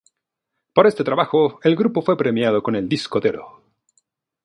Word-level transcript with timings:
Por 0.73 0.87
este 0.87 1.03
trabajo, 1.03 1.59
el 1.61 1.75
grupo 1.75 2.01
fue 2.01 2.17
premiado 2.17 2.63
con 2.63 2.75
el 2.75 2.89
disco 2.89 3.19
de 3.19 3.29
oro. 3.29 3.61